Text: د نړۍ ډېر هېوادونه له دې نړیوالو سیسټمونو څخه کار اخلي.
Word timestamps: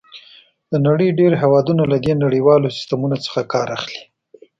د 0.71 0.73
نړۍ 0.87 1.09
ډېر 1.19 1.33
هېوادونه 1.41 1.83
له 1.91 1.97
دې 2.05 2.13
نړیوالو 2.23 2.73
سیسټمونو 2.77 3.15
څخه 3.25 3.41
کار 3.53 3.67
اخلي. 3.77 4.01